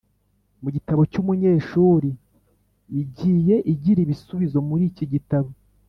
mu 0.61 0.69
gitabo 0.75 1.01
cy’umunyeshuri 1.11 2.09
igiye 3.01 3.55
igira 3.73 3.99
ibisubizo 4.01 4.57
muri 4.67 4.83
iki 4.91 5.05
gitabo, 5.13 5.49